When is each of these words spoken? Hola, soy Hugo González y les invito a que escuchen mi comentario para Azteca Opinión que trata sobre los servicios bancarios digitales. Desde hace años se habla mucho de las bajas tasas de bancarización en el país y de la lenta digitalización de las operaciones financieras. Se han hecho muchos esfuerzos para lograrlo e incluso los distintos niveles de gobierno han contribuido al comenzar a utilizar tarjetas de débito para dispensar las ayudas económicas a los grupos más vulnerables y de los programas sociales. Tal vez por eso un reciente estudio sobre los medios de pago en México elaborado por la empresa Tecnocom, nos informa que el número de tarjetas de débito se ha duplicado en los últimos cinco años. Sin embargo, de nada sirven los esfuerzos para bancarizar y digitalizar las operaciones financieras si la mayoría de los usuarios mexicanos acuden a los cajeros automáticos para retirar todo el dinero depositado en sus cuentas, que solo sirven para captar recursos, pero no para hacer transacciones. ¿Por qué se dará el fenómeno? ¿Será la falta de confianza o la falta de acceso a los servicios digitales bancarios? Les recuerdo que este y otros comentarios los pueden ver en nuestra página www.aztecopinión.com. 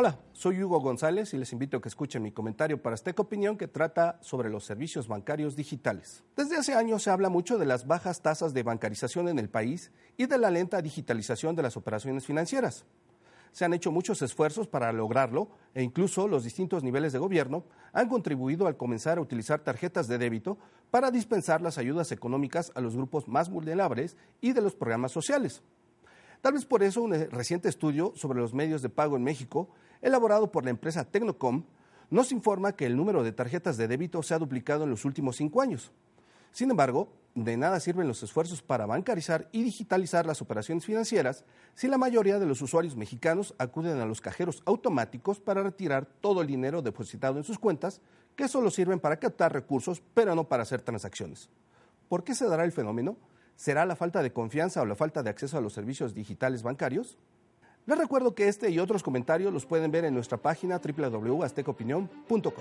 Hola, 0.00 0.16
soy 0.32 0.62
Hugo 0.62 0.80
González 0.80 1.34
y 1.34 1.38
les 1.38 1.52
invito 1.52 1.76
a 1.76 1.80
que 1.80 1.88
escuchen 1.88 2.22
mi 2.22 2.30
comentario 2.30 2.80
para 2.80 2.94
Azteca 2.94 3.20
Opinión 3.20 3.56
que 3.56 3.66
trata 3.66 4.18
sobre 4.22 4.48
los 4.48 4.64
servicios 4.64 5.08
bancarios 5.08 5.56
digitales. 5.56 6.22
Desde 6.36 6.56
hace 6.56 6.74
años 6.74 7.02
se 7.02 7.10
habla 7.10 7.28
mucho 7.30 7.58
de 7.58 7.66
las 7.66 7.86
bajas 7.86 8.22
tasas 8.22 8.54
de 8.54 8.62
bancarización 8.62 9.28
en 9.28 9.40
el 9.40 9.50
país 9.50 9.90
y 10.16 10.26
de 10.26 10.38
la 10.38 10.52
lenta 10.52 10.80
digitalización 10.80 11.56
de 11.56 11.64
las 11.64 11.76
operaciones 11.76 12.24
financieras. 12.24 12.84
Se 13.50 13.64
han 13.64 13.74
hecho 13.74 13.90
muchos 13.90 14.22
esfuerzos 14.22 14.68
para 14.68 14.92
lograrlo 14.92 15.48
e 15.74 15.82
incluso 15.82 16.28
los 16.28 16.44
distintos 16.44 16.84
niveles 16.84 17.12
de 17.12 17.18
gobierno 17.18 17.64
han 17.92 18.08
contribuido 18.08 18.68
al 18.68 18.76
comenzar 18.76 19.18
a 19.18 19.22
utilizar 19.22 19.60
tarjetas 19.60 20.06
de 20.06 20.18
débito 20.18 20.58
para 20.92 21.10
dispensar 21.10 21.60
las 21.60 21.76
ayudas 21.76 22.12
económicas 22.12 22.70
a 22.76 22.80
los 22.80 22.94
grupos 22.94 23.26
más 23.26 23.50
vulnerables 23.50 24.16
y 24.40 24.52
de 24.52 24.60
los 24.60 24.76
programas 24.76 25.10
sociales. 25.10 25.62
Tal 26.40 26.52
vez 26.52 26.64
por 26.64 26.82
eso 26.82 27.02
un 27.02 27.12
reciente 27.30 27.68
estudio 27.68 28.12
sobre 28.14 28.40
los 28.40 28.54
medios 28.54 28.82
de 28.82 28.88
pago 28.88 29.16
en 29.16 29.24
México 29.24 29.68
elaborado 30.02 30.52
por 30.52 30.64
la 30.64 30.70
empresa 30.70 31.04
Tecnocom, 31.04 31.64
nos 32.10 32.32
informa 32.32 32.72
que 32.72 32.86
el 32.86 32.96
número 32.96 33.22
de 33.22 33.32
tarjetas 33.32 33.76
de 33.76 33.88
débito 33.88 34.22
se 34.22 34.34
ha 34.34 34.38
duplicado 34.38 34.84
en 34.84 34.90
los 34.90 35.04
últimos 35.04 35.36
cinco 35.36 35.60
años. 35.60 35.92
Sin 36.52 36.70
embargo, 36.70 37.08
de 37.34 37.56
nada 37.56 37.78
sirven 37.78 38.08
los 38.08 38.22
esfuerzos 38.22 38.62
para 38.62 38.86
bancarizar 38.86 39.48
y 39.52 39.62
digitalizar 39.62 40.26
las 40.26 40.40
operaciones 40.40 40.84
financieras 40.86 41.44
si 41.74 41.86
la 41.88 41.98
mayoría 41.98 42.38
de 42.38 42.46
los 42.46 42.62
usuarios 42.62 42.96
mexicanos 42.96 43.54
acuden 43.58 44.00
a 44.00 44.06
los 44.06 44.20
cajeros 44.20 44.62
automáticos 44.64 45.40
para 45.40 45.62
retirar 45.62 46.06
todo 46.20 46.40
el 46.40 46.46
dinero 46.46 46.82
depositado 46.82 47.36
en 47.36 47.44
sus 47.44 47.58
cuentas, 47.58 48.00
que 48.34 48.48
solo 48.48 48.70
sirven 48.70 49.00
para 49.00 49.18
captar 49.18 49.52
recursos, 49.52 50.02
pero 50.14 50.34
no 50.34 50.48
para 50.48 50.62
hacer 50.62 50.80
transacciones. 50.80 51.50
¿Por 52.08 52.24
qué 52.24 52.34
se 52.34 52.46
dará 52.46 52.64
el 52.64 52.72
fenómeno? 52.72 53.16
¿Será 53.58 53.84
la 53.84 53.96
falta 53.96 54.22
de 54.22 54.32
confianza 54.32 54.80
o 54.80 54.86
la 54.86 54.94
falta 54.94 55.24
de 55.24 55.30
acceso 55.30 55.58
a 55.58 55.60
los 55.60 55.72
servicios 55.72 56.14
digitales 56.14 56.62
bancarios? 56.62 57.18
Les 57.86 57.98
recuerdo 57.98 58.32
que 58.32 58.46
este 58.46 58.70
y 58.70 58.78
otros 58.78 59.02
comentarios 59.02 59.52
los 59.52 59.66
pueden 59.66 59.90
ver 59.90 60.04
en 60.04 60.14
nuestra 60.14 60.38
página 60.38 60.78
www.aztecopinión.com. 60.78 62.52